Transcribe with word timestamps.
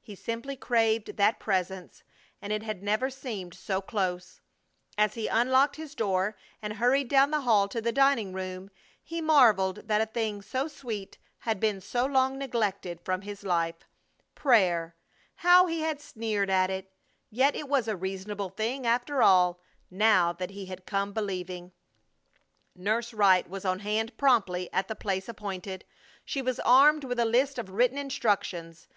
He 0.00 0.16
simply 0.16 0.56
craved 0.56 1.16
that 1.18 1.38
Presence, 1.38 2.02
and 2.42 2.52
it 2.52 2.64
had 2.64 2.82
never 2.82 3.10
seemed 3.10 3.54
so 3.54 3.80
close. 3.80 4.40
As 4.96 5.14
he 5.14 5.28
unlocked 5.28 5.76
his 5.76 5.94
door 5.94 6.36
and 6.60 6.72
hurried 6.72 7.06
down 7.06 7.30
the 7.30 7.42
hall 7.42 7.68
to 7.68 7.80
the 7.80 7.92
dining 7.92 8.32
room 8.32 8.70
he 9.04 9.20
marveled 9.20 9.86
that 9.86 10.00
a 10.00 10.06
thing 10.06 10.42
so 10.42 10.66
sweet 10.66 11.18
had 11.42 11.60
been 11.60 11.80
so 11.80 12.04
long 12.04 12.36
neglected 12.38 13.00
from 13.04 13.20
his 13.20 13.44
life. 13.44 13.86
Prayer! 14.34 14.96
How 15.36 15.66
he 15.66 15.82
had 15.82 16.00
sneered 16.00 16.50
at 16.50 16.70
it! 16.70 16.92
Yet 17.30 17.54
it 17.54 17.68
was 17.68 17.86
a 17.86 17.94
reasonable 17.96 18.48
thing, 18.50 18.84
after 18.84 19.22
all, 19.22 19.60
now 19.92 20.32
that 20.32 20.50
he 20.50 20.66
had 20.66 20.86
come 20.86 21.12
believing. 21.12 21.70
Nurse 22.74 23.14
Wright 23.14 23.48
was 23.48 23.64
on 23.64 23.78
hand 23.78 24.16
promptly 24.16 24.68
at 24.72 24.88
the 24.88 24.96
place 24.96 25.28
appointed. 25.28 25.84
She 26.24 26.42
was 26.42 26.58
armed 26.64 27.04
with 27.04 27.20
a 27.20 27.24
list 27.24 27.60
of 27.60 27.70
written 27.70 27.96
instructions. 27.96 28.86